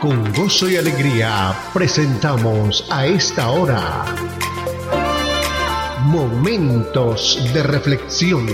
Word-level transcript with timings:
Con 0.00 0.32
gozo 0.32 0.70
y 0.70 0.76
alegría 0.76 1.52
presentamos 1.74 2.88
a 2.90 3.04
esta 3.04 3.50
hora 3.50 4.06
Momentos 6.06 7.38
de 7.52 7.62
Reflexión. 7.62 8.46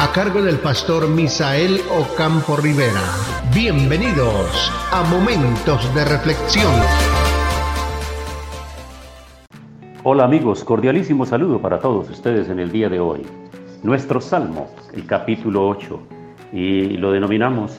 A 0.00 0.10
cargo 0.12 0.42
del 0.42 0.58
pastor 0.58 1.08
Misael 1.08 1.80
Ocampo 2.00 2.56
Rivera. 2.56 3.00
Bienvenidos 3.54 4.72
a 4.90 5.04
Momentos 5.04 5.94
de 5.94 6.04
Reflexión. 6.06 6.74
Hola 10.02 10.24
amigos, 10.24 10.64
cordialísimo 10.64 11.24
saludo 11.26 11.62
para 11.62 11.78
todos 11.78 12.10
ustedes 12.10 12.48
en 12.48 12.58
el 12.58 12.72
día 12.72 12.88
de 12.88 12.98
hoy. 12.98 13.22
Nuestro 13.84 14.20
Salmo, 14.20 14.68
el 14.92 15.06
capítulo 15.06 15.68
8, 15.68 16.00
y 16.52 16.96
lo 16.96 17.12
denominamos 17.12 17.78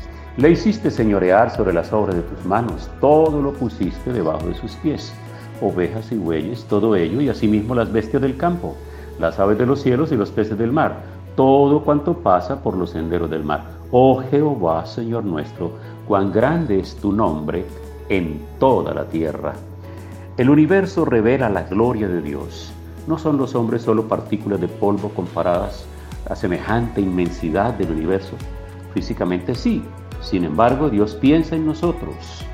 Le 0.37 0.49
hiciste 0.49 0.89
señorear 0.89 1.53
sobre 1.53 1.73
las 1.73 1.91
obras 1.91 2.15
de 2.15 2.21
tus 2.21 2.45
manos, 2.45 2.89
todo 3.01 3.41
lo 3.41 3.51
pusiste 3.51 4.13
debajo 4.13 4.47
de 4.47 4.53
sus 4.53 4.71
pies, 4.77 5.13
ovejas 5.61 6.09
y 6.13 6.15
bueyes, 6.15 6.63
todo 6.69 6.95
ello, 6.95 7.19
y 7.19 7.27
asimismo 7.27 7.75
las 7.75 7.91
bestias 7.91 8.21
del 8.21 8.37
campo, 8.37 8.77
las 9.19 9.39
aves 9.39 9.57
de 9.57 9.65
los 9.65 9.81
cielos 9.81 10.09
y 10.13 10.15
los 10.15 10.31
peces 10.31 10.57
del 10.57 10.71
mar, 10.71 10.95
todo 11.35 11.83
cuanto 11.83 12.13
pasa 12.13 12.63
por 12.63 12.77
los 12.77 12.91
senderos 12.91 13.29
del 13.29 13.43
mar. 13.43 13.63
Oh 13.91 14.23
Jehová, 14.31 14.85
Señor 14.85 15.25
nuestro, 15.25 15.73
cuán 16.07 16.31
grande 16.31 16.79
es 16.79 16.95
tu 16.95 17.11
nombre 17.11 17.65
en 18.07 18.41
toda 18.57 18.93
la 18.93 19.03
tierra. 19.03 19.53
El 20.37 20.49
universo 20.49 21.03
revela 21.03 21.49
la 21.49 21.63
gloria 21.63 22.07
de 22.07 22.21
Dios. 22.21 22.71
No 23.05 23.17
son 23.17 23.37
los 23.37 23.53
hombres 23.53 23.81
solo 23.81 24.07
partículas 24.07 24.61
de 24.61 24.69
polvo 24.69 25.09
comparadas 25.09 25.85
a 26.29 26.37
semejante 26.37 27.01
inmensidad 27.01 27.73
del 27.73 27.91
universo. 27.91 28.37
Físicamente 28.93 29.55
sí, 29.55 29.83
sin 30.21 30.43
embargo 30.43 30.89
Dios 30.89 31.15
piensa 31.15 31.55
en 31.55 31.65
nosotros. 31.65 32.45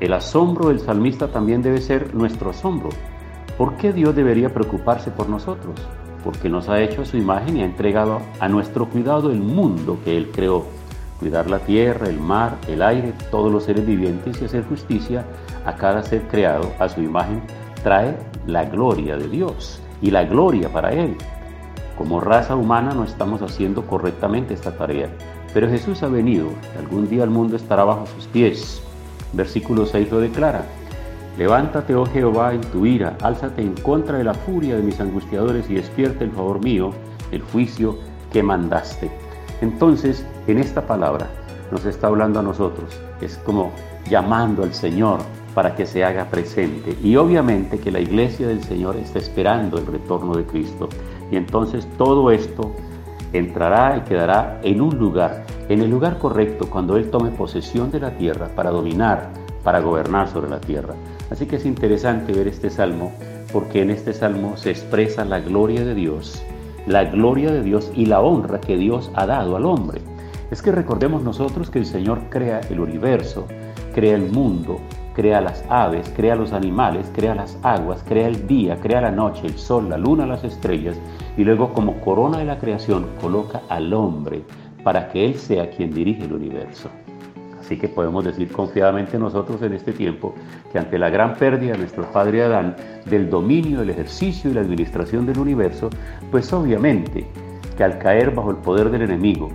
El 0.00 0.12
asombro 0.14 0.68
del 0.68 0.80
salmista 0.80 1.28
también 1.28 1.62
debe 1.62 1.80
ser 1.80 2.14
nuestro 2.14 2.50
asombro. 2.50 2.88
¿Por 3.56 3.76
qué 3.76 3.92
Dios 3.92 4.16
debería 4.16 4.52
preocuparse 4.52 5.10
por 5.10 5.28
nosotros? 5.28 5.74
Porque 6.24 6.48
nos 6.48 6.68
ha 6.68 6.80
hecho 6.80 7.02
a 7.02 7.04
su 7.04 7.16
imagen 7.16 7.56
y 7.56 7.62
ha 7.62 7.66
entregado 7.66 8.20
a 8.40 8.48
nuestro 8.48 8.88
cuidado 8.88 9.30
el 9.30 9.40
mundo 9.40 9.98
que 10.04 10.16
Él 10.16 10.30
creó. 10.32 10.64
Cuidar 11.20 11.48
la 11.48 11.60
tierra, 11.60 12.08
el 12.08 12.18
mar, 12.18 12.58
el 12.66 12.82
aire, 12.82 13.12
todos 13.30 13.52
los 13.52 13.64
seres 13.64 13.86
vivientes 13.86 14.42
y 14.42 14.44
hacer 14.44 14.64
justicia 14.64 15.24
a 15.64 15.76
cada 15.76 16.02
ser 16.02 16.22
creado 16.22 16.72
a 16.80 16.88
su 16.88 17.00
imagen 17.00 17.42
trae 17.84 18.16
la 18.46 18.64
gloria 18.64 19.16
de 19.16 19.28
Dios 19.28 19.80
y 20.00 20.10
la 20.10 20.24
gloria 20.24 20.68
para 20.72 20.92
Él. 20.92 21.16
Como 21.96 22.20
raza 22.20 22.56
humana 22.56 22.92
no 22.94 23.04
estamos 23.04 23.42
haciendo 23.42 23.86
correctamente 23.86 24.54
esta 24.54 24.76
tarea, 24.76 25.10
pero 25.54 25.68
Jesús 25.68 26.02
ha 26.02 26.08
venido 26.08 26.48
y 26.74 26.78
algún 26.78 27.08
día 27.08 27.24
el 27.24 27.30
mundo 27.30 27.56
estará 27.56 27.84
bajo 27.84 28.06
sus 28.06 28.26
pies. 28.26 28.82
Versículo 29.32 29.86
6 29.86 30.10
lo 30.10 30.20
declara. 30.20 30.64
Levántate, 31.38 31.94
oh 31.94 32.04
Jehová, 32.04 32.52
en 32.52 32.60
tu 32.60 32.84
ira, 32.84 33.16
álzate 33.22 33.62
en 33.62 33.74
contra 33.74 34.18
de 34.18 34.24
la 34.24 34.34
furia 34.34 34.76
de 34.76 34.82
mis 34.82 35.00
angustiadores 35.00 35.68
y 35.70 35.74
despierta 35.74 36.24
el 36.24 36.30
favor 36.30 36.62
mío, 36.62 36.92
el 37.30 37.40
juicio 37.40 37.96
que 38.30 38.42
mandaste. 38.42 39.10
Entonces, 39.62 40.26
en 40.46 40.58
esta 40.58 40.86
palabra 40.86 41.30
nos 41.70 41.86
está 41.86 42.08
hablando 42.08 42.40
a 42.40 42.42
nosotros, 42.42 43.00
es 43.22 43.38
como 43.38 43.72
llamando 44.10 44.62
al 44.62 44.74
Señor 44.74 45.20
para 45.54 45.74
que 45.74 45.86
se 45.86 46.04
haga 46.04 46.26
presente. 46.26 46.96
Y 47.02 47.16
obviamente 47.16 47.78
que 47.78 47.90
la 47.90 48.00
iglesia 48.00 48.46
del 48.48 48.62
Señor 48.62 48.96
está 48.96 49.18
esperando 49.18 49.78
el 49.78 49.86
retorno 49.86 50.34
de 50.34 50.44
Cristo. 50.44 50.88
Y 51.30 51.36
entonces 51.36 51.86
todo 51.96 52.30
esto 52.30 52.74
entrará 53.32 53.96
y 53.96 54.00
quedará 54.02 54.60
en 54.62 54.80
un 54.80 54.98
lugar, 54.98 55.41
en 55.68 55.80
el 55.80 55.90
lugar 55.90 56.18
correcto, 56.18 56.68
cuando 56.68 56.96
Él 56.96 57.10
tome 57.10 57.30
posesión 57.30 57.90
de 57.90 58.00
la 58.00 58.16
tierra 58.16 58.48
para 58.54 58.70
dominar, 58.70 59.30
para 59.62 59.80
gobernar 59.80 60.28
sobre 60.28 60.50
la 60.50 60.60
tierra. 60.60 60.94
Así 61.30 61.46
que 61.46 61.56
es 61.56 61.64
interesante 61.64 62.32
ver 62.32 62.48
este 62.48 62.70
salmo, 62.70 63.12
porque 63.52 63.82
en 63.82 63.90
este 63.90 64.12
salmo 64.12 64.56
se 64.56 64.70
expresa 64.70 65.24
la 65.24 65.40
gloria 65.40 65.84
de 65.84 65.94
Dios, 65.94 66.42
la 66.86 67.04
gloria 67.04 67.50
de 67.52 67.62
Dios 67.62 67.90
y 67.94 68.06
la 68.06 68.20
honra 68.20 68.60
que 68.60 68.76
Dios 68.76 69.10
ha 69.14 69.26
dado 69.26 69.56
al 69.56 69.66
hombre. 69.66 70.00
Es 70.50 70.62
que 70.62 70.72
recordemos 70.72 71.22
nosotros 71.22 71.70
que 71.70 71.78
el 71.78 71.86
Señor 71.86 72.24
crea 72.28 72.60
el 72.68 72.80
universo, 72.80 73.46
crea 73.94 74.16
el 74.16 74.30
mundo, 74.30 74.78
crea 75.14 75.40
las 75.40 75.64
aves, 75.68 76.10
crea 76.14 76.34
los 76.34 76.52
animales, 76.52 77.10
crea 77.14 77.34
las 77.34 77.58
aguas, 77.62 78.02
crea 78.06 78.26
el 78.26 78.46
día, 78.46 78.76
crea 78.80 79.00
la 79.00 79.10
noche, 79.10 79.46
el 79.46 79.58
sol, 79.58 79.88
la 79.88 79.96
luna, 79.96 80.26
las 80.26 80.44
estrellas, 80.44 80.96
y 81.36 81.44
luego 81.44 81.72
como 81.72 82.00
corona 82.00 82.38
de 82.38 82.44
la 82.44 82.58
creación 82.58 83.06
coloca 83.20 83.62
al 83.68 83.92
hombre 83.94 84.42
para 84.82 85.08
que 85.08 85.24
Él 85.24 85.34
sea 85.36 85.70
quien 85.70 85.92
dirige 85.92 86.24
el 86.24 86.32
universo. 86.32 86.90
Así 87.60 87.78
que 87.78 87.88
podemos 87.88 88.24
decir 88.24 88.50
confiadamente 88.50 89.18
nosotros 89.18 89.62
en 89.62 89.72
este 89.72 89.92
tiempo 89.92 90.34
que 90.72 90.78
ante 90.78 90.98
la 90.98 91.10
gran 91.10 91.34
pérdida 91.34 91.72
de 91.72 91.78
nuestro 91.78 92.10
padre 92.10 92.42
Adán 92.42 92.74
del 93.06 93.30
dominio, 93.30 93.80
del 93.80 93.90
ejercicio 93.90 94.50
y 94.50 94.54
la 94.54 94.62
administración 94.62 95.26
del 95.26 95.38
universo, 95.38 95.88
pues 96.30 96.52
obviamente 96.52 97.24
que 97.76 97.84
al 97.84 97.98
caer 97.98 98.34
bajo 98.34 98.50
el 98.50 98.56
poder 98.56 98.90
del 98.90 99.02
enemigo 99.02 99.50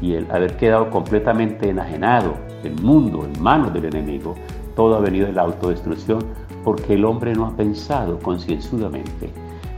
y 0.00 0.14
el 0.14 0.28
haber 0.30 0.56
quedado 0.56 0.90
completamente 0.90 1.70
enajenado 1.70 2.34
el 2.64 2.74
mundo 2.82 3.24
en 3.32 3.40
manos 3.40 3.72
del 3.72 3.84
enemigo, 3.84 4.34
todo 4.74 4.96
ha 4.96 5.00
venido 5.00 5.26
de 5.26 5.32
la 5.32 5.42
autodestrucción 5.42 6.18
porque 6.64 6.94
el 6.94 7.04
hombre 7.04 7.32
no 7.32 7.46
ha 7.46 7.56
pensado 7.56 8.18
concienzudamente. 8.18 9.30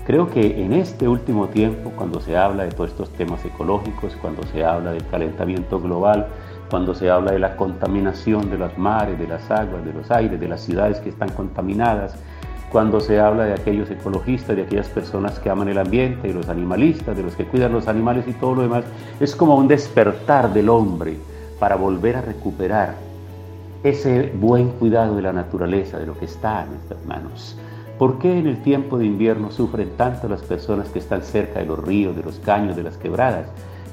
Creo 0.07 0.29
que 0.29 0.63
en 0.63 0.75
este 0.75 1.09
último 1.09 1.49
tiempo, 1.49 1.91
cuando 1.97 2.21
se 2.21 2.37
habla 2.37 2.65
de 2.65 2.73
todos 2.73 2.91
estos 2.91 3.09
temas 3.11 3.43
ecológicos, 3.43 4.15
cuando 4.21 4.43
se 4.49 4.63
habla 4.63 4.93
del 4.93 5.07
calentamiento 5.07 5.81
global, 5.81 6.27
cuando 6.69 6.95
se 6.95 7.09
habla 7.09 7.33
de 7.33 7.39
la 7.39 7.57
contaminación 7.57 8.51
de 8.51 8.59
los 8.59 8.77
mares, 8.77 9.19
de 9.19 9.27
las 9.27 9.51
aguas, 9.51 9.83
de 9.83 9.95
los 9.95 10.11
aires, 10.11 10.39
de 10.39 10.49
las 10.49 10.61
ciudades 10.61 11.01
que 11.01 11.09
están 11.09 11.31
contaminadas, 11.31 12.17
cuando 12.71 13.01
se 13.01 13.19
habla 13.19 13.45
de 13.45 13.55
aquellos 13.55 13.91
ecologistas, 13.91 14.57
de 14.57 14.63
aquellas 14.63 14.89
personas 14.89 15.39
que 15.39 15.49
aman 15.49 15.69
el 15.69 15.79
ambiente, 15.79 16.29
de 16.29 16.35
los 16.35 16.51
animalistas, 16.51 17.17
de 17.17 17.23
los 17.23 17.35
que 17.35 17.47
cuidan 17.47 17.73
los 17.73 17.89
animales 17.89 18.27
y 18.29 18.33
todo 18.33 18.57
lo 18.57 18.63
demás, 18.63 18.85
es 19.21 19.35
como 19.35 19.57
un 19.57 19.69
despertar 19.69 20.53
del 20.53 20.69
hombre 20.69 21.17
para 21.59 21.77
volver 21.77 22.17
a 22.17 22.21
recuperar 22.21 22.95
ese 23.83 24.33
buen 24.35 24.71
cuidado 24.71 25.17
de 25.17 25.23
la 25.23 25.33
naturaleza, 25.33 25.99
de 25.99 26.07
lo 26.07 26.19
que 26.19 26.27
está 26.27 26.65
en 26.65 26.73
nuestras 26.73 27.07
manos. 27.07 27.57
¿Por 27.99 28.19
qué 28.19 28.39
en 28.39 28.49
el 28.49 28.61
tiempo 28.61 28.99
de 28.99 29.07
invierno 29.07 29.53
sufren 29.53 29.91
tanto 29.97 30.29
las 30.29 30.43
personas 30.43 30.89
que 30.89 30.99
están 30.99 31.23
cerca 31.23 31.61
de 31.61 31.67
los 31.67 31.79
ríos, 31.79 32.17
de 32.17 32.25
los 32.25 32.41
caños, 32.41 32.75
de 32.75 32.83
las 32.83 32.97
quebradas? 32.97 33.47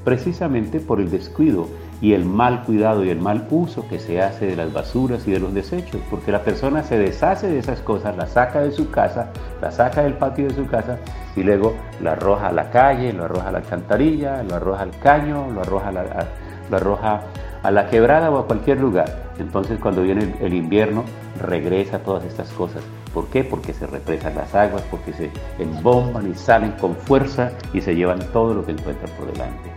Precisamente 0.04 0.80
por 0.80 1.00
el 1.00 1.12
descuido 1.12 1.68
y 2.02 2.14
el 2.14 2.26
mal 2.26 2.64
cuidado 2.64 3.06
y 3.06 3.10
el 3.10 3.20
mal 3.20 3.48
uso 3.52 3.88
que 3.88 4.00
se 4.00 4.20
hace 4.20 4.48
de 4.48 4.56
las 4.56 4.74
basuras 4.74 5.28
y 5.28 5.32
de 5.32 5.40
los 5.40 5.54
desechos, 5.54 6.02
porque 6.10 6.32
la 6.32 6.44
persona 6.44 6.82
se 6.82 6.98
deshace 6.98 7.48
de 7.48 7.60
esas 7.60 7.82
cosas, 7.82 8.18
las 8.18 8.32
saca 8.32 8.62
de 8.62 8.72
su 8.72 8.90
casa, 8.90 9.32
las 9.62 9.76
saca 9.76 10.02
del 10.02 10.14
patio 10.14 10.48
de 10.48 10.56
su 10.56 10.66
casa 10.66 10.98
y 11.36 11.44
luego 11.44 11.76
la 12.02 12.14
arroja 12.14 12.48
a 12.48 12.52
la 12.52 12.72
calle, 12.72 13.14
lo 13.14 13.26
arroja 13.26 13.50
a 13.50 13.52
la 13.52 13.60
alcantarilla, 13.60 14.42
lo 14.42 14.56
arroja 14.56 14.82
al 14.82 14.98
caño, 14.98 15.52
lo 15.52 15.62
arroja 15.62 15.90
a 15.90 15.92
la, 15.92 16.28
lo 16.72 16.78
arroja 16.78 17.22
a 17.62 17.70
la 17.70 17.88
quebrada 17.88 18.32
o 18.32 18.40
a 18.40 18.48
cualquier 18.48 18.80
lugar. 18.80 19.32
Entonces 19.38 19.80
cuando 19.80 20.02
viene 20.02 20.36
el, 20.42 20.54
invierno 20.56 21.04
regresa 21.40 22.00
todas 22.00 22.24
estas 22.26 22.52
cosas. 22.52 22.84
¿Por 23.14 23.28
qué? 23.28 23.44
Porque 23.44 23.74
se 23.74 23.88
represan 23.88 24.36
las 24.36 24.56
aguas, 24.56 24.84
porque 24.90 25.14
se 25.14 25.30
embomban 25.60 26.32
y 26.32 26.36
salen 26.36 26.72
con 26.74 26.96
fuerza 26.96 27.52
y 27.74 27.82
se 27.82 27.96
llevan 27.96 28.20
todo 28.32 28.54
lo 28.54 28.66
que 28.66 28.72
encuentran 28.72 29.12
por 29.18 29.32
delante. 29.32 29.70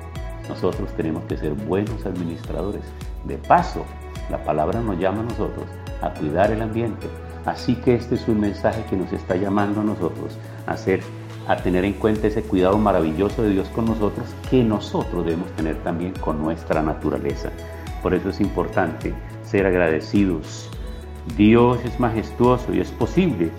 Nosotros 0.49 0.91
tenemos 0.97 1.25
que 1.25 1.37
ser 1.37 1.53
buenos 1.53 2.05
administradores. 2.07 2.83
De 3.25 3.39
paso, 3.39 3.85
la 4.31 4.43
palabra 4.45 4.81
nos 4.81 4.99
llama 4.99 5.21
a 5.21 5.25
nosotros 5.25 5.65
a 6.03 6.11
cuidar 6.11 6.53
el 6.53 6.63
ambiente. 6.63 7.09
Así 7.47 7.75
que 7.77 7.95
este 7.95 8.15
es 8.15 8.29
un 8.29 8.41
mensaje 8.41 8.85
que 8.89 8.97
nos 8.97 9.13
está 9.13 9.37
llamando 9.37 9.81
a 9.81 9.85
nosotros 9.85 10.39
a 10.67 10.73
hacer 10.73 11.03
a 11.47 11.57
tener 11.57 11.85
en 11.85 11.93
cuenta 11.95 12.27
ese 12.27 12.43
cuidado 12.43 12.79
maravilloso 12.79 13.43
de 13.43 13.51
Dios 13.51 13.69
con 13.69 13.85
nosotros 13.85 14.27
que 14.49 14.63
nosotros 14.65 15.25
debemos 15.25 15.51
tener 15.53 15.77
también 15.83 16.15
con 16.15 16.43
nuestra 16.43 16.83
naturaleza. 16.83 17.51
Por 18.03 18.15
eso 18.15 18.31
es 18.31 18.41
importante 18.41 19.13
ser 19.45 19.67
agradecidos. 19.67 20.71
Dios 21.37 21.79
es 21.85 21.99
majestuoso 21.99 22.73
y 22.73 22.81
es 22.81 22.91
posible 22.93 23.50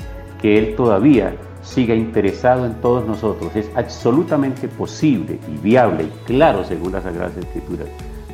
que 0.42 0.58
Él 0.58 0.76
todavía 0.76 1.36
siga 1.62 1.96
interesado 1.96 2.66
en 2.66 2.76
todos 2.76 3.06
nosotros. 3.06 3.56
Es 3.56 3.70
absolutamente 3.76 4.68
posible 4.68 5.40
y 5.52 5.58
viable 5.58 6.04
y 6.04 6.26
claro 6.26 6.64
según 6.64 6.92
las 6.92 7.04
Sagradas 7.04 7.36
Escrituras. 7.38 7.88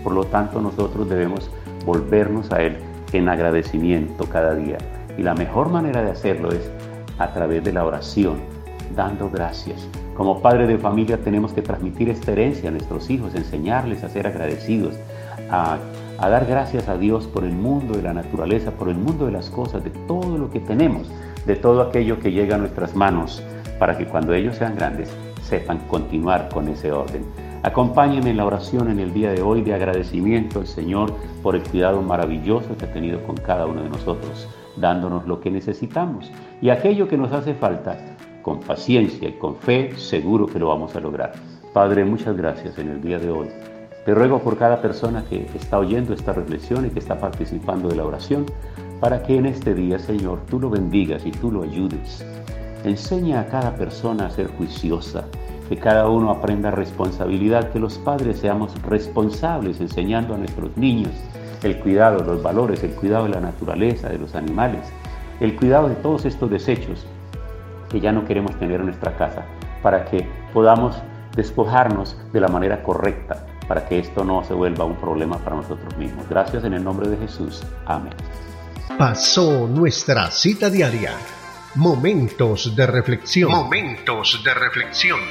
Por 0.04 0.14
lo 0.14 0.26
tanto, 0.26 0.62
nosotros 0.62 1.10
debemos 1.10 1.50
volvernos 1.86 2.52
a 2.52 2.62
Él 2.62 2.78
en 3.14 3.30
agradecimiento 3.30 4.26
cada 4.26 4.56
día. 4.56 4.78
Y 5.18 5.24
la 5.24 5.34
mejor 5.34 5.70
manera 5.70 6.02
de 6.02 6.12
hacerlo 6.12 6.52
es 6.52 6.70
a 7.18 7.34
través 7.34 7.64
de 7.64 7.74
la 7.74 7.86
oración, 7.86 8.40
dando 8.96 9.30
gracias. 9.30 9.88
Como 10.16 10.42
padre 10.42 10.68
de 10.68 10.78
familia 10.78 11.18
tenemos 11.18 11.54
que 11.54 11.62
transmitir 11.62 12.10
esta 12.10 12.32
herencia 12.32 12.70
a 12.70 12.72
nuestros 12.72 13.10
hijos, 13.10 13.36
enseñarles 13.36 14.04
a 14.04 14.10
ser 14.10 14.28
agradecidos, 14.28 14.96
a, 15.50 15.78
a 16.22 16.30
dar 16.30 16.46
gracias 16.46 16.88
a 16.88 16.98
Dios 16.98 17.26
por 17.26 17.44
el 17.44 17.54
mundo 17.54 17.96
de 17.96 18.04
la 18.04 18.14
naturaleza, 18.14 18.72
por 18.72 18.90
el 18.90 18.96
mundo 18.96 19.26
de 19.26 19.32
las 19.32 19.50
cosas, 19.50 19.84
de 19.84 19.90
todo 19.90 20.38
lo 20.38 20.52
que 20.52 20.60
tenemos, 20.60 21.12
de 21.48 21.56
todo 21.56 21.82
aquello 21.82 22.20
que 22.20 22.32
llega 22.32 22.56
a 22.56 22.60
nuestras 22.60 22.96
manos, 22.96 23.44
para 23.80 23.98
que 23.98 24.06
cuando 24.06 24.36
ellos 24.36 24.56
sean 24.56 24.76
grandes 24.76 25.12
sepan 25.42 25.80
continuar 25.88 26.48
con 26.50 26.68
ese 26.68 26.92
orden. 26.92 27.26
Acompáñenme 27.64 28.30
en 28.30 28.38
la 28.38 28.46
oración 28.46 28.92
en 28.92 29.00
el 29.00 29.14
día 29.14 29.32
de 29.32 29.42
hoy 29.42 29.64
de 29.64 29.74
agradecimiento 29.74 30.60
al 30.60 30.68
Señor 30.68 31.16
por 31.42 31.56
el 31.56 31.64
cuidado 31.64 32.04
maravilloso 32.04 32.78
que 32.78 32.86
ha 32.86 32.94
tenido 32.94 33.24
con 33.24 33.36
cada 33.38 33.66
uno 33.66 33.82
de 33.82 33.90
nosotros, 33.90 34.48
dándonos 34.78 35.26
lo 35.26 35.42
que 35.42 35.50
necesitamos 35.50 36.32
y 36.62 36.70
aquello 36.70 37.08
que 37.08 37.18
nos 37.18 37.32
hace 37.32 37.56
falta, 37.56 37.98
con 38.44 38.60
paciencia 38.60 39.28
y 39.28 39.34
con 39.34 39.56
fe, 39.56 39.96
seguro 39.98 40.46
que 40.46 40.60
lo 40.60 40.68
vamos 40.68 40.96
a 40.96 41.00
lograr. 41.00 41.34
Padre, 41.74 42.06
muchas 42.06 42.38
gracias 42.38 42.78
en 42.78 42.90
el 42.90 43.02
día 43.02 43.18
de 43.18 43.32
hoy. 43.32 43.71
Te 44.06 44.16
ruego 44.16 44.40
por 44.40 44.58
cada 44.58 44.82
persona 44.82 45.24
que 45.30 45.46
está 45.54 45.78
oyendo 45.78 46.14
esta 46.14 46.34
reflexión 46.34 46.88
y 46.88 46.90
que 46.90 46.98
está 46.98 47.20
participando 47.20 47.88
de 47.88 47.96
la 47.96 48.06
oración, 48.06 48.48
para 49.00 49.22
que 49.22 49.36
en 49.36 49.46
este 49.46 49.76
día, 49.76 50.00
Señor, 50.00 50.40
tú 50.50 50.60
lo 50.60 50.72
bendigas 50.72 51.24
y 51.26 51.32
tú 51.32 51.52
lo 51.52 51.62
ayudes. 51.62 52.26
Enseña 52.84 53.42
a 53.42 53.46
cada 53.46 53.76
persona 53.76 54.26
a 54.26 54.32
ser 54.32 54.48
juiciosa, 54.58 55.26
que 55.70 55.78
cada 55.78 56.10
uno 56.10 56.32
aprenda 56.32 56.72
responsabilidad, 56.72 57.72
que 57.72 57.80
los 57.80 58.00
padres 58.00 58.40
seamos 58.40 58.74
responsables 58.82 59.80
enseñando 59.80 60.34
a 60.34 60.38
nuestros 60.38 60.76
niños 60.78 61.12
el 61.62 61.78
cuidado, 61.78 62.24
los 62.24 62.42
valores, 62.42 62.84
el 62.84 62.96
cuidado 62.96 63.26
de 63.26 63.30
la 63.30 63.40
naturaleza, 63.40 64.10
de 64.10 64.18
los 64.18 64.34
animales, 64.34 64.82
el 65.40 65.56
cuidado 65.56 65.90
de 65.90 65.96
todos 65.96 66.26
estos 66.26 66.50
desechos 66.50 67.06
que 67.90 68.00
ya 68.00 68.12
no 68.12 68.26
queremos 68.26 68.58
tener 68.58 68.80
en 68.80 68.88
nuestra 68.88 69.16
casa, 69.16 69.46
para 69.84 70.06
que 70.06 70.28
podamos 70.54 70.96
despojarnos 71.36 72.18
de 72.34 72.40
la 72.40 72.48
manera 72.48 72.82
correcta, 72.82 73.46
para 73.72 73.88
que 73.88 74.00
esto 74.00 74.26
no 74.26 74.44
se 74.44 74.54
vuelva 74.54 74.84
un 74.84 74.98
problema 74.98 75.38
para 75.38 75.56
nosotros 75.56 75.96
mismos. 75.96 76.28
Gracias 76.28 76.66
en 76.66 76.74
el 76.74 76.84
nombre 76.84 77.08
de 77.08 77.16
Jesús. 77.16 77.64
Amén. 77.86 78.12
Pasó 78.98 79.66
nuestra 79.66 80.30
cita 80.30 80.70
diaria. 80.70 81.14
Momentos 81.76 82.76
de 82.76 82.86
reflexión. 82.86 83.50
Momentos 83.50 84.42
de 84.44 84.54
reflexión. 84.54 85.22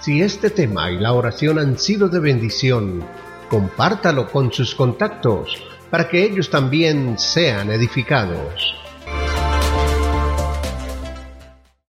Si 0.00 0.22
este 0.22 0.50
tema 0.50 0.92
y 0.92 0.98
la 1.00 1.12
oración 1.12 1.58
han 1.58 1.76
sido 1.76 2.08
de 2.08 2.20
bendición, 2.20 3.02
compártalo 3.50 4.30
con 4.30 4.52
sus 4.52 4.76
contactos 4.76 5.60
para 5.90 6.08
que 6.08 6.22
ellos 6.22 6.50
también 6.50 7.18
sean 7.18 7.68
edificados. 7.72 8.76